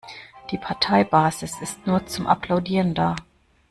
Die 0.49 0.57
Parteibasis 0.57 1.61
ist 1.61 1.85
nur 1.85 2.07
zum 2.07 2.25
Applaudieren 2.25 2.95
da. 2.95 3.15